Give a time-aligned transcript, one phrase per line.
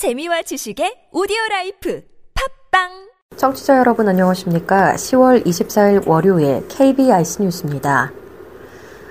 [0.00, 2.00] 재미와 지식의 오디오 라이프
[2.70, 4.94] 팟빵 청취자 여러분 안녕하십니까?
[4.94, 8.10] 10월 24일 월요일 KBIC 뉴스입니다.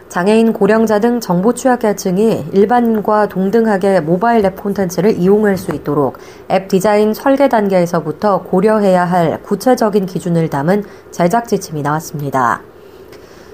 [0.07, 6.17] 장애인, 고령자 등 정보 취약계층이 일반인과 동등하게 모바일 앱 콘텐츠를 이용할 수 있도록
[6.49, 12.63] 앱 디자인 설계 단계에서부터 고려해야 할 구체적인 기준을 담은 제작 지침이 나왔습니다.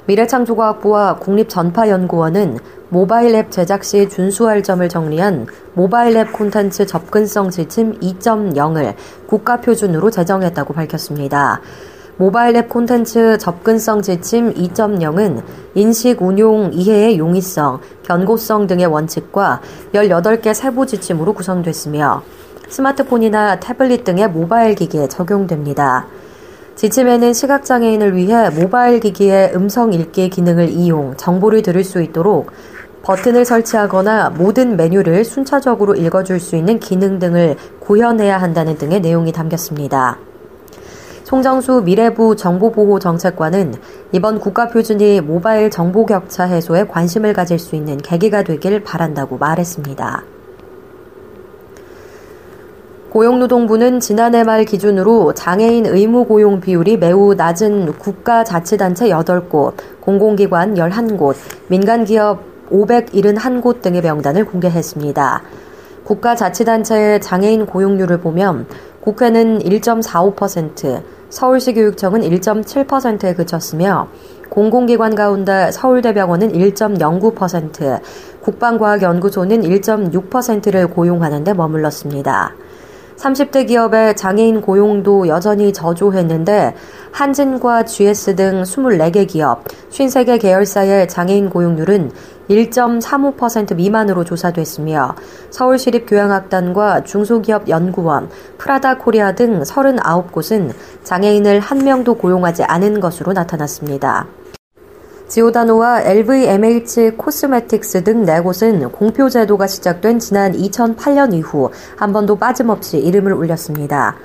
[0.07, 2.59] 미래창조과학부와 국립전파연구원은
[2.89, 8.93] 모바일 앱 제작 시 준수할 점을 정리한 모바일 앱 콘텐츠 접근성 지침 2.0을
[9.27, 11.61] 국가 표준으로 제정했다고 밝혔습니다.
[12.17, 15.41] 모바일 앱 콘텐츠 접근성 지침 2.0은
[15.73, 19.61] 인식, 운용, 이해의 용이성, 견고성 등의 원칙과
[19.93, 22.21] 18개 세부 지침으로 구성됐으며
[22.69, 26.07] 스마트폰이나 태블릿 등의 모바일 기기에 적용됩니다.
[26.75, 32.51] 지침에는 시각장애인을 위해 모바일 기기의 음성 읽기 기능을 이용 정보를 들을 수 있도록
[33.01, 40.17] 버튼을 설치하거나 모든 메뉴를 순차적으로 읽어줄 수 있는 기능 등을 구현해야 한다는 등의 내용이 담겼습니다.
[41.23, 43.75] 송정수 미래부 정보보호정책관은
[44.11, 50.34] 이번 국가표준이 모바일 정보 격차 해소에 관심을 가질 수 있는 계기가 되길 바란다고 말했습니다.
[53.15, 61.35] 고용노동부는 지난해 말 기준으로 장애인 의무 고용 비율이 매우 낮은 국가자치단체 8곳, 공공기관 11곳,
[61.69, 65.43] 민간기업 571곳 등의 명단을 공개했습니다.
[66.03, 68.67] 국가자치단체의 장애인 고용률을 보면
[68.99, 74.09] 국회는 1.45%, 서울시 교육청은 1.7%에 그쳤으며
[74.49, 78.01] 공공기관 가운데 서울대병원은 1.09%,
[78.41, 82.53] 국방과학연구소는 1.6%를 고용하는 데 머물렀습니다.
[83.17, 86.75] 30대 기업의 장애인 고용도 여전히 저조했는데
[87.11, 92.11] 한진과 GS 등 24개 기업, 53개 계열사의 장애인 고용률은
[92.49, 95.15] 1.35% 미만으로 조사됐으며
[95.49, 104.27] 서울시립교양학단과 중소기업연구원, 프라다 코리아 등 39곳은 장애인을 한 명도 고용하지 않은 것으로 나타났습니다.
[105.27, 112.99] 지오다노와 LVMH 코스메틱스 등 네 곳은 공표 제도가 시작된 지난 2008년 이후 한 번도 빠짐없이
[112.99, 114.15] 이름을 올렸습니다.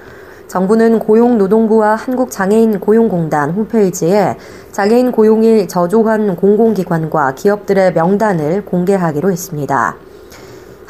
[0.46, 4.36] 정부는 고용노동부와 한국장애인 고용공단 홈페이지에
[4.72, 9.96] 장애인 고용이 저조한 공공기관과 기업들의 명단을 공개하기로 했습니다.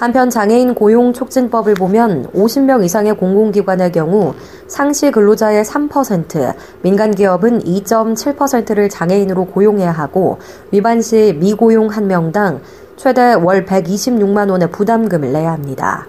[0.01, 4.33] 한편 장애인 고용 촉진법을 보면 50명 이상의 공공기관의 경우
[4.67, 10.39] 상시 근로자의 3%, 민간 기업은 2.7%를 장애인으로 고용해야 하고
[10.71, 12.61] 위반 시 미고용 1명당
[12.97, 16.07] 최대 월 126만 원의 부담금을 내야 합니다.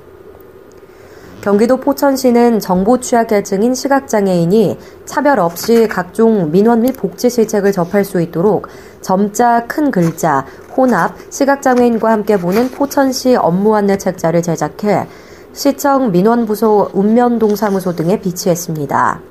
[1.42, 8.68] 경기도 포천시는 정보 취약계층인 시각장애인이 차별 없이 각종 민원 및 복지 실책을 접할 수 있도록
[9.02, 10.46] 점자, 큰 글자,
[10.78, 15.08] 혼합, 시각장애인과 함께 보는 포천시 업무 안내 책자를 제작해
[15.54, 19.22] 시청 민원부소 읍면동 사무소 등에 비치했습니다.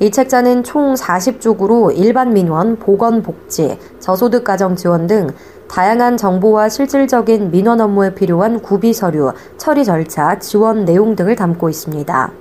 [0.00, 5.28] 이 책자는 총 40쪽으로 일반 민원, 보건 복지, 저소득 가정 지원 등
[5.68, 12.32] 다양한 정보와 실질적인 민원 업무에 필요한 구비 서류, 처리 절차, 지원 내용 등을 담고 있습니다.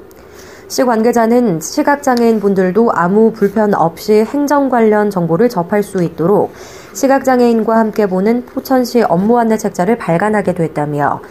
[0.69, 6.51] 시 관계자는 시각장애인 분들도 아무 불편 없이 행정 관련 정보를 접할 수 있도록
[6.93, 11.21] 시각장애인과 함께 보는 포천시 업무 안내 책자를 발간하게 됐다며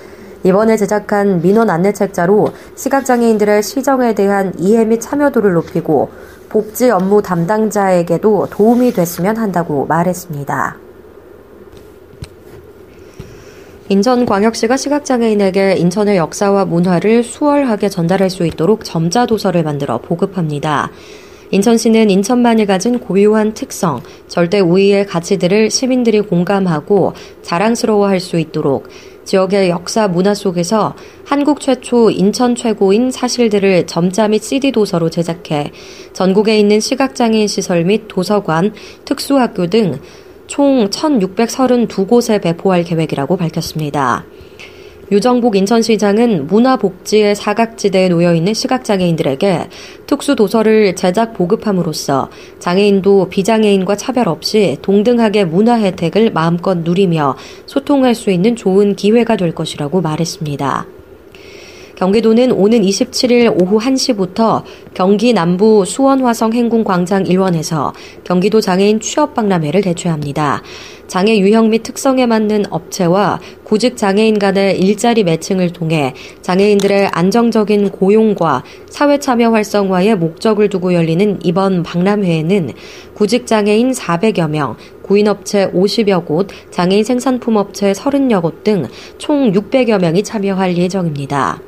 [0.43, 6.11] 이번에 제작한 민원 안내 책자로 시각장애인들의 시정에 대한 이해 및 참여도를 높이고
[6.49, 10.86] 복지 업무 담당자에게도 도움이 됐으면 한다고 말했습니다.
[13.89, 20.91] 인천광역시가 시각장애인에게 인천의 역사와 문화를 수월하게 전달할 수 있도록 점자 도서를 만들어 보급합니다.
[21.53, 28.89] 인천시는 인천만이 가진 고유한 특성, 절대 우위의 가치들을 시민들이 공감하고 자랑스러워할 수 있도록
[29.25, 35.71] 지역의 역사 문화 속에서 한국 최초 인천 최고인 사실들을 점자 및 CD 도서로 제작해
[36.13, 38.73] 전국에 있는 시각장애인 시설 및 도서관,
[39.05, 40.01] 특수학교 등
[40.47, 44.25] 총 1,632곳에 배포할 계획이라고 밝혔습니다.
[45.13, 49.69] 유정복 인천시장은 문화복지의 사각지대에 놓여있는 시각장애인들에게
[50.07, 52.29] 특수도서를 제작 보급함으로써
[52.59, 59.55] 장애인도 비장애인과 차별 없이 동등하게 문화 혜택을 마음껏 누리며 소통할 수 있는 좋은 기회가 될
[59.55, 60.96] 것이라고 말했습니다.
[61.97, 64.63] 경기도는 오는 27일 오후 1시부터
[64.95, 70.63] 경기 남부 수원 화성 행궁 광장 1원에서 경기도 장애인 취업 박람회를 개최합니다.
[71.07, 78.65] 장애 유형 및 특성에 맞는 업체와 구직 장애인 간의 일자리 매칭을 통해 장애인들의 안정적인 고용과
[78.91, 82.73] 사회 참여 활성화에 목적을 두고 열리는 이번 박람회에는
[83.15, 88.87] 구직 장애인 400여 명, 구인업체 50여 곳, 장애인 생산품업체 30여 곳 등
[89.19, 91.61] 총 600여 명이 참여할 예정입니다.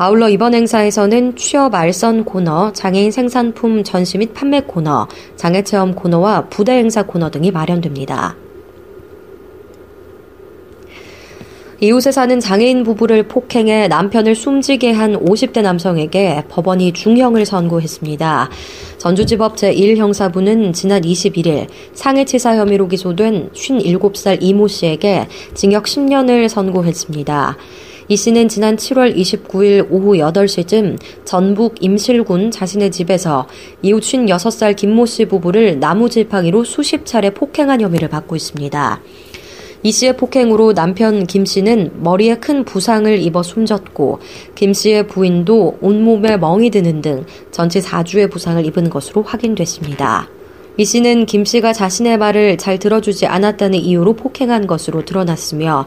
[0.00, 6.74] 아울러 이번 행사에서는 취업 알선 코너, 장애인 생산품 전시 및 판매 코너, 장애체험 코너와 부대
[6.74, 8.36] 행사 코너 등이 마련됩니다.
[11.80, 18.50] 이웃에 사는 장애인 부부를 폭행해 남편을 숨지게 한 50대 남성에게 법원이 중형을 선고했습니다.
[18.98, 27.56] 전주지법 제1형사부는 지난 21일 상해치사 혐의로 기소된 57살 이모 씨에게 징역 10년을 선고했습니다.
[28.10, 33.46] 이 씨는 지난 7월 29일 오후 8시쯤 전북 임실군 자신의 집에서
[33.82, 39.02] 이웃 56살 김모 씨 부부를 나무질팡이로 수십 차례 폭행한 혐의를 받고 있습니다.
[39.82, 44.20] 이 씨의 폭행으로 남편 김 씨는 머리에 큰 부상을 입어 숨졌고
[44.54, 50.30] 김 씨의 부인도 온몸에 멍이 드는 등 전체 4주의 부상을 입은 것으로 확인됐습니다.
[50.78, 55.86] 이 씨는 김 씨가 자신의 말을 잘 들어주지 않았다는 이유로 폭행한 것으로 드러났으며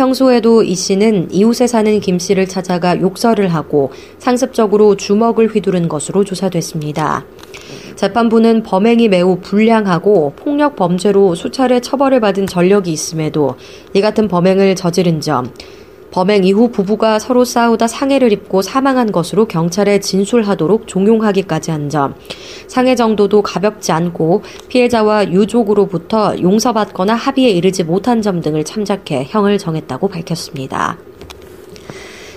[0.00, 7.26] 평소에도 이 씨는 이웃에 사는 김 씨를 찾아가 욕설을 하고 상습적으로 주먹을 휘두른 것으로 조사됐습니다.
[7.96, 13.56] 재판부는 범행이 매우 불량하고 폭력 범죄로 수차례 처벌을 받은 전력이 있음에도
[13.92, 15.52] 이 같은 범행을 저지른 점,
[16.10, 22.14] 범행 이후 부부가 서로 싸우다 상해를 입고 사망한 것으로 경찰에 진술하도록 종용하기까지 한 점,
[22.66, 30.08] 상해 정도도 가볍지 않고 피해자와 유족으로부터 용서받거나 합의에 이르지 못한 점 등을 참작해 형을 정했다고
[30.08, 30.98] 밝혔습니다.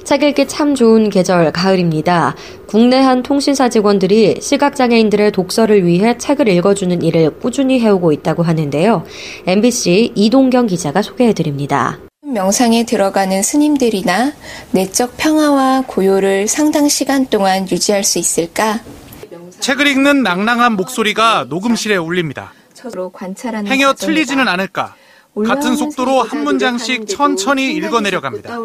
[0.04, 2.36] 책 읽기 참 좋은 계절 가을입니다.
[2.68, 9.06] 국내 한 통신사 직원들이 시각장애인들의 독서를 위해 책을 읽어주는 일을 꾸준히 해오고 있다고 하는데요.
[9.48, 12.00] MBC 이동경 기자가 소개해드립니다.
[12.34, 14.34] 명상에 들어가는 스님들이나
[14.72, 18.80] 내적 평화와 고요를 상당 시간 동안 유지할 수 있을까?
[19.60, 22.52] 책을 읽는 낭낭한 목소리가 녹음실에 울립니다.
[23.66, 24.96] 행여 틀리지는 않을까?
[25.48, 28.56] 같은 속도로 한 문장씩 천천히 읽어내려갑니다.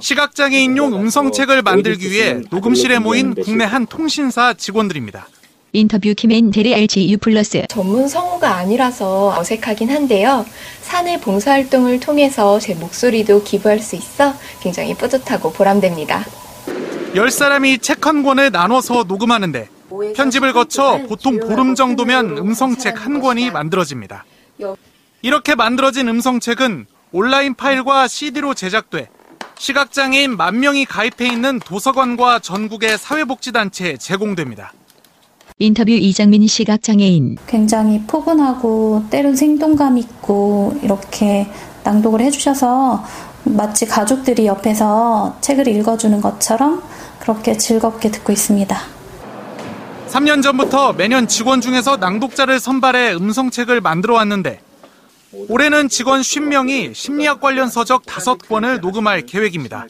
[0.00, 5.26] 시각장애인용 음성책을 만들기 위해 녹음실에 모인 국내 한 통신사 직원들입니다.
[5.74, 10.44] 인터뷰 김앤 데리 알지 유 플러스 전문 성우가 아니라서 어색하긴 한데요.
[10.82, 16.26] 사내 봉사활동을 통해서 제 목소리도 기부할 수 있어 굉장히 뿌듯하고 보람됩니다.
[17.14, 19.68] 10사람이 책 한 권을 나눠서 녹음하는데
[20.16, 24.24] 편집을 거쳐 보통 보름 정도면 음성책 한 권이 만들어집니다.
[25.22, 29.08] 이렇게 만들어진 음성책은 온라인 파일과 CD로 제작돼
[29.58, 34.72] 시각장애인 만 명이 가입해 있는 도서관과 전국의 사회복지단체에 제공됩니다.
[35.62, 37.38] 인터뷰 이장민 시각장애인.
[37.46, 41.46] 굉장히 포근하고 때론 생동감 있고 이렇게
[41.84, 43.04] 낭독을 해주셔서
[43.44, 46.82] 마치 가족들이 옆에서 책을 읽어주는 것처럼
[47.20, 48.76] 그렇게 즐겁게 듣고 있습니다.
[50.08, 54.60] 3년 전부터 매년 직원 중에서 낭독자를 선발해 음성책을 만들어 왔는데
[55.48, 59.86] 올해는 직원 50명이 심리학 관련 서적 5권을 녹음할 계획입니다.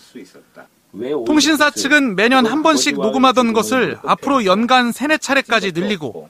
[1.27, 6.29] 통신사 측은 매년 한 번씩 녹음하던 것을 앞으로 연간 3, 4차례까지 늘리고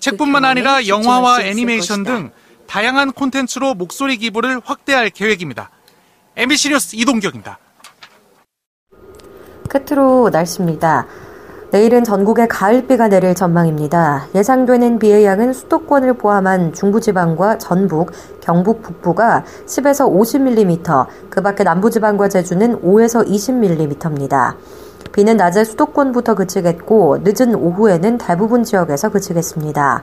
[0.00, 2.30] 책뿐만 아니라 영화와 애니메이션 등
[2.66, 5.70] 다양한 콘텐츠로 목소리 기부를 확대할 계획입니다.
[6.36, 7.58] MBC 뉴스 이동경입니다.
[9.68, 11.06] 끝으로 날씨입니다.
[11.72, 14.26] 내일은 전국에 가을비가 내릴 전망입니다.
[14.34, 22.80] 예상되는 비의 양은 수도권을 포함한 중부지방과 전북, 경북 북부가 10에서 50mm, 그 밖에 남부지방과 제주는
[22.82, 24.56] 5에서 20mm입니다.
[25.12, 30.02] 비는 낮에 수도권부터 그치겠고 늦은 오후에는 대부분 지역에서 그치겠습니다.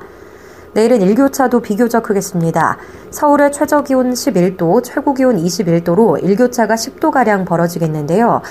[0.74, 2.78] 내일은 일교차도 비교적 크겠습니다.
[3.10, 8.42] 서울의 최저 기온 11도, 최고 기온 21도로 일교차가 10도가량 벌어지겠는데요.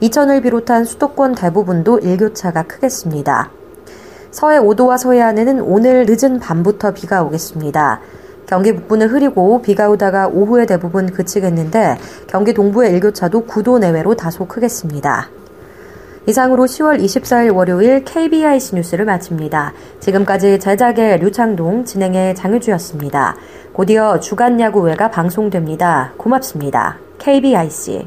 [0.00, 3.50] 이천을 비롯한 수도권 대부분도 일교차가 크겠습니다.
[4.30, 8.00] 서해 5도와 서해안에는 오늘 늦은 밤부터 비가 오겠습니다.
[8.46, 15.28] 경기 북부는 흐리고 비가 오다가 오후에 대부분 그치겠는데 경기 동부의 일교차도 9도 내외로 다소 크겠습니다.
[16.26, 19.72] 이상으로 10월 24일 월요일 KBIC 뉴스를 마칩니다.
[20.00, 23.36] 지금까지 제작의 류창동, 진행의 장유주였습니다.
[23.72, 26.12] 곧이어 주간 야구회가 방송됩니다.
[26.16, 26.98] 고맙습니다.
[27.18, 28.04] KBIC